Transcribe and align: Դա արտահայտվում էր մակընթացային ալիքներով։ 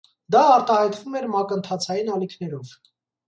Դա 0.35 0.39
արտահայտվում 0.53 1.17
էր 1.19 1.27
մակընթացային 1.35 2.11
ալիքներով։ 2.17 2.73